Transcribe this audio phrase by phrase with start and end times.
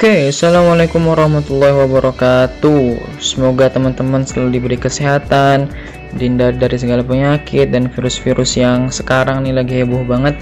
[0.00, 3.20] Oke, assalamualaikum warahmatullahi wabarakatuh.
[3.20, 5.68] Semoga teman-teman selalu diberi kesehatan,
[6.16, 10.40] dihindar dari segala penyakit dan virus-virus yang sekarang nih lagi heboh banget.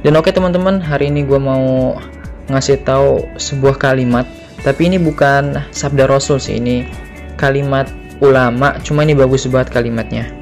[0.00, 2.00] Dan oke teman-teman, hari ini gue mau
[2.48, 4.24] ngasih tahu sebuah kalimat,
[4.64, 6.88] tapi ini bukan sabda Rasul sih, ini
[7.36, 7.92] kalimat
[8.24, 8.80] ulama.
[8.80, 10.32] Cuma ini bagus banget kalimatnya.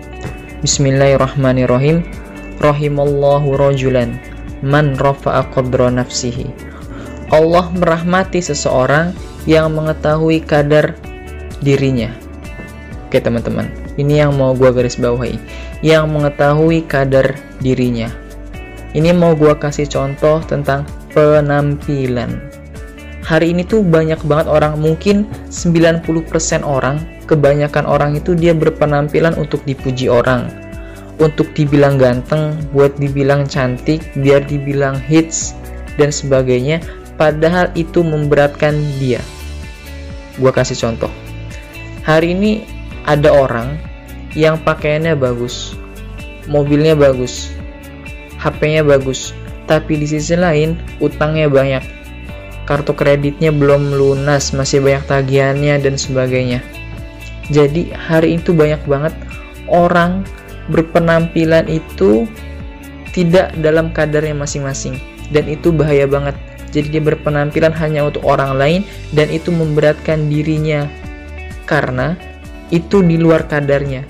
[0.62, 2.06] Bismillahirrahmanirrahim.
[2.62, 4.22] Rahimallahu rajulan
[4.62, 6.70] man rafa'a qadra nafsihi
[7.32, 9.16] Allah merahmati seseorang
[9.48, 10.92] yang mengetahui kadar
[11.64, 12.12] dirinya.
[13.08, 15.40] Oke teman-teman, ini yang mau gue garis bawahi.
[15.80, 17.32] Yang mengetahui kadar
[17.64, 18.12] dirinya.
[18.92, 20.84] Ini mau gue kasih contoh tentang
[21.16, 22.36] penampilan.
[23.24, 26.04] Hari ini tuh banyak banget orang, mungkin 90%
[26.60, 30.52] orang, kebanyakan orang itu dia berpenampilan untuk dipuji orang.
[31.16, 35.56] Untuk dibilang ganteng, buat dibilang cantik, biar dibilang hits,
[35.96, 36.80] dan sebagainya
[37.22, 39.22] padahal itu memberatkan dia.
[40.42, 41.06] Gua kasih contoh.
[42.02, 42.66] Hari ini
[43.06, 43.78] ada orang
[44.34, 45.78] yang pakaiannya bagus,
[46.50, 47.54] mobilnya bagus,
[48.42, 49.30] HP-nya bagus,
[49.70, 51.86] tapi di sisi lain utangnya banyak.
[52.66, 56.58] Kartu kreditnya belum lunas, masih banyak tagihannya dan sebagainya.
[57.54, 59.14] Jadi hari itu banyak banget
[59.70, 60.26] orang
[60.74, 62.26] berpenampilan itu
[63.14, 64.98] tidak dalam kadarnya masing-masing
[65.30, 66.34] dan itu bahaya banget
[66.72, 68.80] jadi dia berpenampilan hanya untuk orang lain
[69.12, 70.88] dan itu memberatkan dirinya
[71.68, 72.16] karena
[72.72, 74.02] itu di luar kadarnya.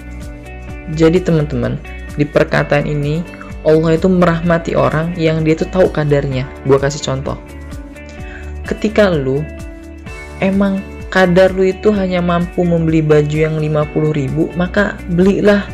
[0.94, 1.76] Jadi teman-teman,
[2.14, 3.20] di perkataan ini
[3.66, 6.46] Allah itu merahmati orang yang dia itu tahu kadarnya.
[6.66, 7.38] Gua kasih contoh.
[8.62, 9.42] Ketika lu
[10.38, 10.78] emang
[11.10, 15.66] kadar lu itu hanya mampu membeli baju yang 50 ribu, maka belilah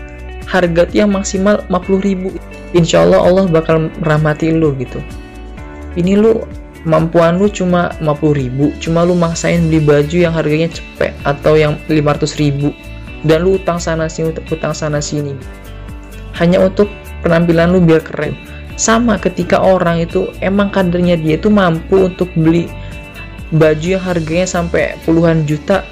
[0.48, 2.28] harga yang maksimal 50 ribu.
[2.72, 5.00] Insya Allah Allah bakal merahmati lu gitu.
[5.96, 6.44] Ini lu
[6.88, 11.76] kemampuan lu cuma 50 ribu cuma lu maksain beli baju yang harganya cepet atau yang
[11.92, 12.72] 500 ribu
[13.26, 15.34] dan lu utang sana sini utang sana sini.
[16.38, 16.86] Hanya untuk
[17.26, 18.38] penampilan lu biar keren.
[18.78, 22.70] Sama ketika orang itu emang kadernya dia itu mampu untuk beli
[23.50, 25.82] baju yang harganya sampai puluhan juta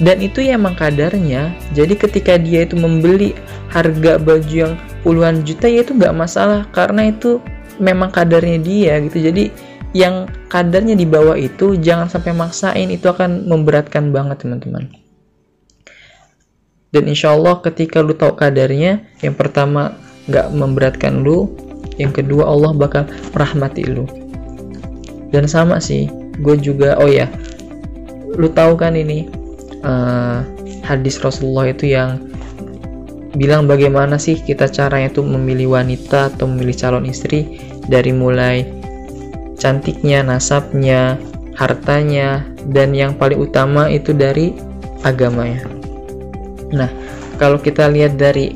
[0.00, 1.52] dan itu ya emang kadarnya.
[1.76, 3.36] Jadi ketika dia itu membeli
[3.68, 4.74] harga baju yang
[5.04, 7.44] puluhan juta ya itu nggak masalah karena itu
[7.76, 9.20] memang kadarnya dia gitu.
[9.20, 9.52] Jadi
[9.96, 12.88] yang kadarnya di bawah itu jangan sampai maksain.
[12.92, 14.92] Itu akan memberatkan banget teman-teman.
[16.88, 19.96] Dan insya Allah ketika lu tahu kadarnya yang pertama
[20.28, 21.52] nggak memberatkan lu.
[21.98, 24.04] Yang kedua Allah bakal merahmati lu.
[25.28, 27.26] Dan sama sih gue juga oh ya
[28.38, 29.26] lu tahu kan ini
[29.82, 30.46] uh,
[30.86, 32.22] hadis Rasulullah itu yang
[33.34, 37.60] bilang bagaimana sih kita caranya tuh memilih wanita atau memilih calon istri
[37.90, 38.77] dari mulai
[39.58, 41.18] cantiknya, nasabnya,
[41.58, 44.54] hartanya, dan yang paling utama itu dari
[45.02, 45.66] agamanya.
[46.70, 46.88] Nah,
[47.36, 48.54] kalau kita lihat dari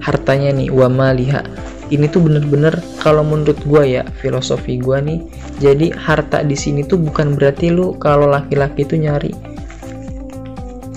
[0.00, 1.44] hartanya nih, wama liha,
[1.92, 5.20] ini tuh bener-bener kalau menurut gua ya filosofi gua nih,
[5.60, 9.52] jadi harta di sini tuh bukan berarti lu kalau laki-laki itu nyari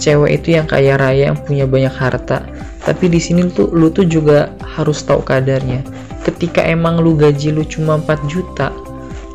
[0.05, 2.45] cewek itu yang kaya raya yang punya banyak harta
[2.85, 5.81] tapi di sini tuh lu tuh juga harus tahu kadarnya
[6.21, 8.69] ketika emang lu gaji lu cuma 4 juta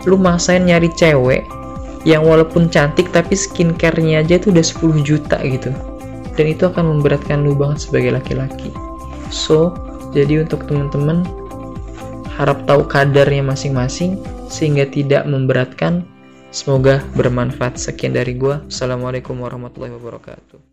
[0.08, 1.44] lu maksain nyari cewek
[2.08, 5.72] yang walaupun cantik tapi skincare-nya aja tuh udah 10 juta gitu.
[6.38, 8.72] Dan itu akan memberatkan lu banget sebagai laki-laki.
[9.28, 9.76] So
[10.16, 11.28] jadi untuk teman-teman
[12.40, 14.16] harap tahu kadarnya masing-masing
[14.48, 16.06] sehingga tidak memberatkan.
[16.50, 18.58] Semoga bermanfaat sekian dari gua.
[18.66, 20.69] Assalamualaikum warahmatullahi wabarakatuh